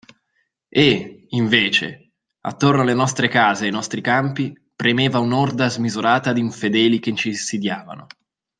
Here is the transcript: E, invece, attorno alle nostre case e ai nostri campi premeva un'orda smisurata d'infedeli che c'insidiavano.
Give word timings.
E, 0.67 1.25
invece, 1.29 2.13
attorno 2.41 2.81
alle 2.81 2.95
nostre 2.95 3.27
case 3.27 3.65
e 3.65 3.65
ai 3.67 3.71
nostri 3.71 4.01
campi 4.01 4.51
premeva 4.75 5.19
un'orda 5.19 5.69
smisurata 5.69 6.33
d'infedeli 6.33 6.97
che 6.97 7.13
c'insidiavano. 7.13 8.07